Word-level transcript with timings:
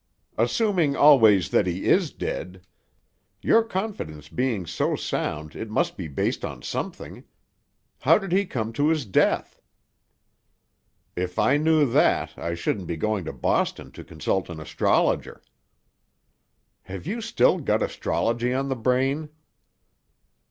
"Assuming 0.35 0.95
always 0.95 1.51
that 1.51 1.67
he 1.67 1.85
is 1.85 2.09
dead. 2.09 2.65
Your 3.43 3.61
confidence 3.63 4.29
being 4.29 4.65
so 4.65 4.95
sound, 4.95 5.55
it 5.55 5.69
must 5.69 5.95
be 5.95 6.07
based 6.07 6.43
on 6.43 6.63
something. 6.63 7.23
How 7.99 8.17
did 8.17 8.31
he 8.31 8.47
come 8.47 8.73
to 8.73 8.87
his 8.87 9.05
death?" 9.05 9.61
"If 11.15 11.37
I 11.37 11.57
knew 11.57 11.85
that, 11.85 12.31
I 12.35 12.55
shouldn't 12.55 12.87
be 12.87 12.97
going 12.97 13.25
to 13.25 13.31
Boston 13.31 13.91
to 13.91 14.03
consult 14.03 14.49
an 14.49 14.59
astrologer." 14.59 15.43
"Have 16.81 17.05
you 17.05 17.21
still 17.21 17.59
got 17.59 17.83
astrology 17.83 18.51
on 18.51 18.69
the 18.69 18.75
brain?" 18.75 19.29